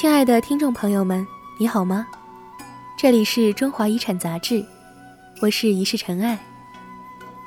[0.00, 1.26] 亲爱的听众朋友们，
[1.58, 2.06] 你好吗？
[2.96, 4.64] 这里是中华遗产杂志，
[5.42, 6.38] 我是一世尘埃。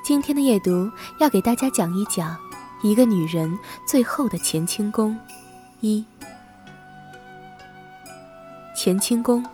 [0.04, 2.36] 今天的夜读要给大家讲一讲
[2.80, 5.18] 一个女人最后的乾清宫
[5.80, 6.04] 一。
[8.76, 9.44] 乾清宫，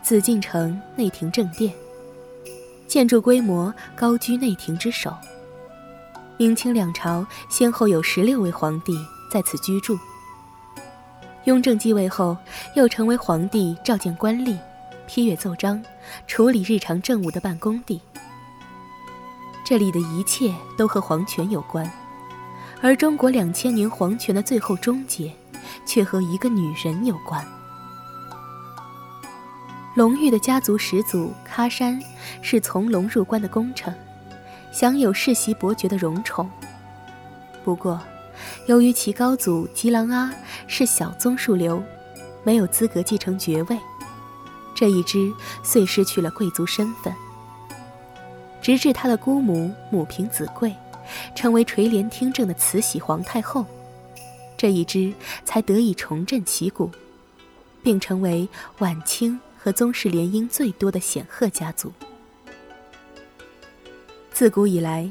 [0.00, 1.70] 紫禁城内廷正殿，
[2.88, 5.14] 建筑规模高居内廷之首。
[6.38, 8.96] 明清两朝先后有十六位皇帝
[9.30, 9.98] 在此居住。
[11.44, 12.36] 雍正继位后，
[12.74, 14.56] 又成为皇帝召见官吏、
[15.08, 15.82] 批阅奏章、
[16.26, 18.00] 处理日常政务的办公地。
[19.64, 21.90] 这里的一切都和皇权有关，
[22.80, 25.32] 而中国两千年皇权的最后终结，
[25.84, 27.44] 却和一个女人有关。
[29.96, 32.00] 隆裕的家族始祖喀山
[32.40, 33.92] 是从龙入关的功臣，
[34.70, 36.48] 享有世袭伯爵的荣宠。
[37.64, 38.00] 不过，
[38.66, 40.32] 由于其高祖吉郎阿
[40.66, 41.82] 是小宗庶流，
[42.44, 43.78] 没有资格继承爵位，
[44.74, 47.12] 这一支遂失去了贵族身份。
[48.60, 50.74] 直至他的姑母母凭子贵，
[51.34, 53.66] 成为垂帘听政的慈禧皇太后，
[54.56, 55.12] 这一支
[55.44, 56.90] 才得以重振旗鼓，
[57.82, 58.48] 并成为
[58.78, 61.92] 晚清和宗室联姻最多的显赫家族。
[64.32, 65.10] 自古以来。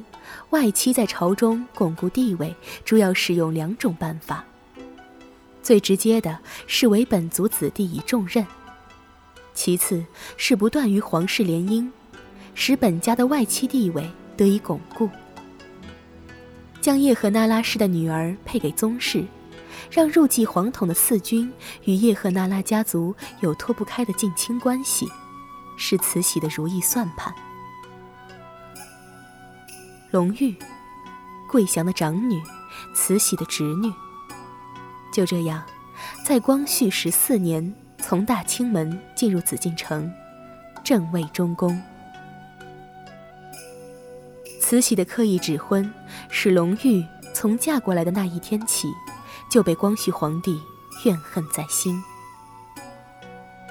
[0.51, 4.43] 外戚在朝中巩固地位，主要使用两种办法。
[5.61, 8.45] 最直接的是为本族子弟以重任，
[9.53, 10.03] 其次
[10.35, 11.89] 是不断与皇室联姻，
[12.55, 15.09] 使本家的外戚地位得以巩固。
[16.81, 19.23] 将叶赫那拉氏的女儿配给宗室，
[19.91, 25.07] 让入继皇统的四君与叶赫那拉家族有脱不开的近亲关系，
[25.77, 27.31] 是慈禧的如意算盘。
[30.11, 30.53] 隆裕，
[31.49, 32.43] 桂祥的长女，
[32.93, 33.89] 慈禧的侄女。
[35.13, 35.63] 就这样，
[36.25, 40.11] 在光绪十四年，从大清门进入紫禁城，
[40.83, 41.81] 正位中宫。
[44.59, 45.89] 慈禧的刻意指婚，
[46.29, 48.89] 使隆裕从嫁过来的那一天起，
[49.49, 50.61] 就被光绪皇帝
[51.05, 52.03] 怨恨在心。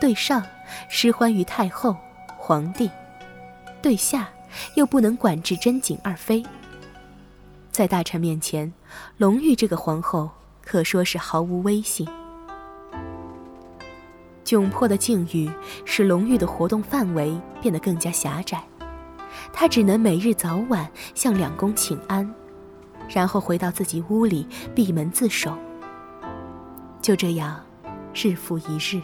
[0.00, 0.42] 对上
[0.88, 1.94] 失欢于太后、
[2.38, 2.90] 皇帝，
[3.82, 4.30] 对下。
[4.74, 6.42] 又不能管制贞景二妃，
[7.70, 8.72] 在大臣面前，
[9.16, 10.30] 隆裕这个皇后
[10.62, 12.06] 可说是毫无威信。
[14.44, 15.48] 窘迫的境遇
[15.84, 18.62] 使隆裕的活动范围变得更加狭窄，
[19.52, 22.28] 他只能每日早晚向两宫请安，
[23.08, 25.56] 然后回到自己屋里闭门自守。
[27.00, 27.64] 就这样，
[28.12, 29.00] 日复一日。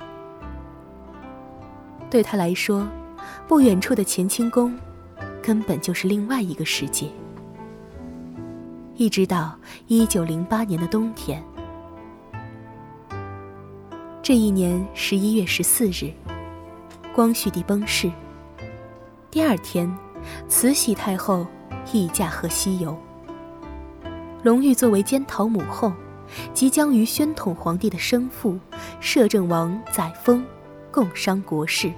[2.10, 2.86] 对他来说，
[3.46, 4.76] 不远处的乾清宫。
[5.46, 7.08] 根本就是另外一个世界。
[8.96, 11.40] 一直到一九零八年的冬天，
[14.20, 16.12] 这一年十一月十四日，
[17.14, 18.10] 光绪帝崩逝。
[19.30, 19.88] 第二天，
[20.48, 21.46] 慈禧太后
[21.92, 22.98] 亦驾鹤西游。
[24.42, 25.92] 隆裕作为监讨母后，
[26.52, 28.58] 即将与宣统皇帝的生父
[28.98, 30.42] 摄政王载沣
[30.90, 31.92] 共商国事。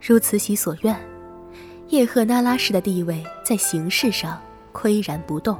[0.00, 1.13] 如慈禧所愿。
[1.88, 4.40] 叶赫那拉氏的地位在形式上
[4.72, 5.56] 岿然不动。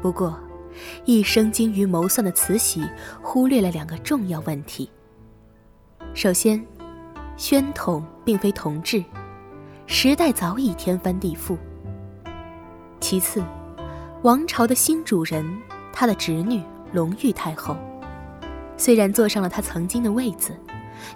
[0.00, 0.38] 不过，
[1.04, 2.82] 一生精于谋算的慈禧
[3.20, 4.90] 忽略了两个重要问题。
[6.14, 6.64] 首先，
[7.36, 9.04] 宣统并非同治，
[9.86, 11.56] 时代早已天翻地覆。
[13.00, 13.42] 其次，
[14.22, 15.44] 王朝的新主人，
[15.92, 17.76] 他的侄女隆裕太后，
[18.76, 20.56] 虽然坐上了他曾经的位子，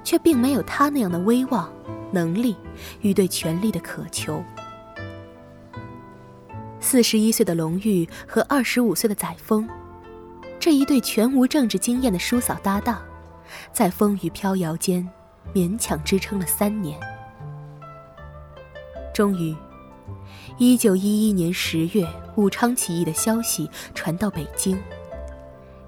[0.05, 1.73] 却并没有他那样的威望。
[2.13, 2.57] 能力
[3.01, 4.43] 与对权力的渴求。
[6.79, 9.67] 四十一岁的隆裕和二十五岁的载沣，
[10.61, 13.03] 这一对全无政治经验的叔嫂搭档，
[13.73, 15.09] 在风雨飘摇间
[15.55, 16.99] 勉强支撑了三年。
[19.15, 19.55] 终于，
[20.59, 22.07] 一九一一年十月，
[22.37, 24.77] 武昌起义的消息传到北京，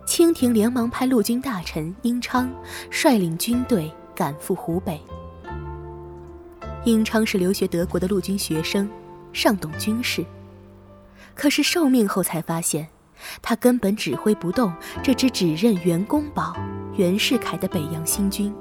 [0.07, 2.51] 清廷连忙派陆军大臣英昌
[2.91, 5.01] 率领军队赶赴湖北。
[6.85, 8.89] 英昌是留学德国的陆军学生，
[9.33, 10.25] 尚懂军事。
[11.35, 12.87] 可是受命后才发现，
[13.41, 14.73] 他根本指挥不动
[15.03, 16.55] 这支只认袁公宝、
[16.97, 18.55] 袁世凯的北洋新军。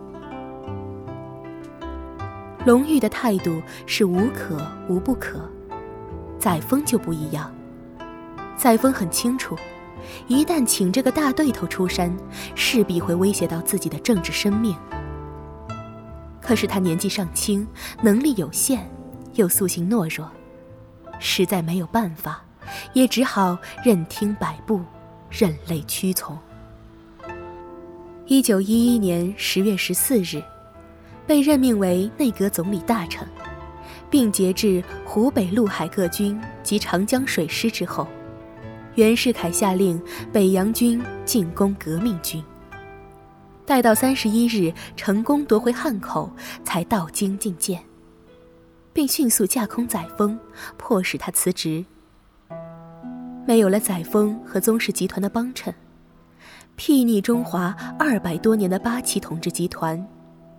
[2.65, 5.37] 隆裕的态度是无可无不可，
[6.39, 7.53] 载沣就不一样。
[8.55, 9.57] 载沣很清楚，
[10.27, 12.15] 一旦请这个大对头出山，
[12.55, 14.73] 势必会威胁到自己的政治生命。
[16.43, 17.65] 可是他年纪尚轻，
[18.01, 18.85] 能力有限，
[19.35, 20.29] 又素性懦弱，
[21.17, 22.43] 实在没有办法，
[22.91, 24.81] 也只好任听摆布，
[25.29, 26.37] 任泪屈从。
[28.25, 30.43] 一九一一年十月十四日，
[31.25, 33.27] 被任命为内阁总理大臣，
[34.09, 38.05] 并节制湖北、陆海各军及长江水师之后，
[38.95, 40.01] 袁世凯下令
[40.31, 42.43] 北洋军进攻革命军。
[43.65, 46.29] 待到三十一日成功夺回汉口，
[46.63, 47.81] 才到京觐见，
[48.91, 50.37] 并迅速架空载沣，
[50.77, 51.85] 迫使他辞职。
[53.47, 55.73] 没有了载沣和宗室集团的帮衬。
[56.77, 60.05] 睥睨中华二百多年的八旗统治集团，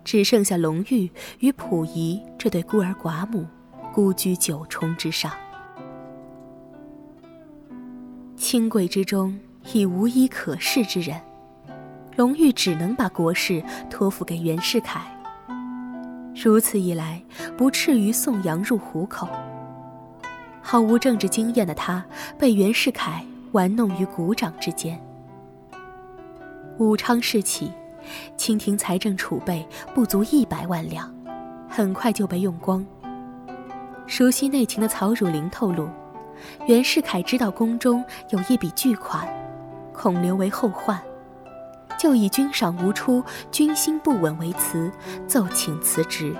[0.03, 3.45] 只剩下隆裕与溥仪这对孤儿寡母，
[3.93, 5.31] 孤居九重之上。
[8.35, 9.37] 亲贵之中
[9.73, 11.19] 已无一可恃之人，
[12.15, 15.01] 隆裕只能把国事托付给袁世凯。
[16.35, 17.21] 如此一来，
[17.57, 19.27] 不至于送羊入虎口。
[20.61, 22.03] 毫无政治经验的他，
[22.37, 24.99] 被袁世凯玩弄于股掌之间。
[26.77, 27.71] 武昌事起，
[28.35, 31.13] 清廷财政储备不足一百万两，
[31.69, 32.85] 很快就被用光。
[34.07, 35.87] 熟悉内情的曹汝霖透露，
[36.67, 39.27] 袁世凯知道宫中有一笔巨款，
[39.93, 41.01] 恐留为后患，
[42.05, 44.91] 就以军赏无出、军心不稳为辞，
[45.25, 46.35] 奏请辞职。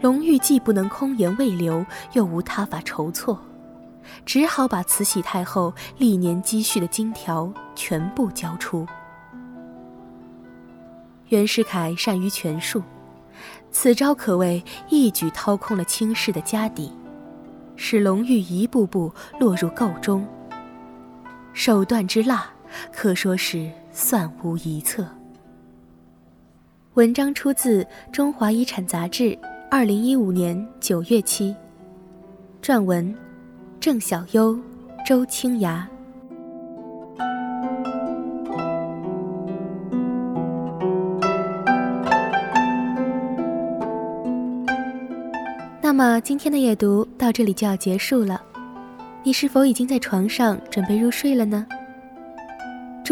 [0.00, 3.36] 隆裕既不能空言未留，又无他法筹措。
[4.24, 8.86] 只好把慈禧太后历年积蓄的金条全部交出。
[11.30, 12.84] 袁世凯善于权术，
[13.72, 16.92] 此招可谓一举掏空了清室的家底，
[17.74, 20.24] 使隆裕一步步落入垢中。
[21.52, 22.46] 手段之辣，
[22.92, 25.06] 可说是算无一策。
[26.94, 27.82] 文章出自
[28.12, 29.38] 《中华遗产》杂志，
[29.70, 31.54] 二零一五年九月期，
[32.62, 33.14] 撰文。
[33.80, 34.56] 郑小优、
[35.04, 35.88] 周清雅。
[45.80, 48.40] 那么今天的阅读到这里就要结束了，
[49.24, 51.66] 你是否已经在床上准备入睡了呢？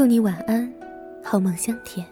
[0.00, 0.72] 祝你晚安，
[1.22, 2.06] 好梦香甜。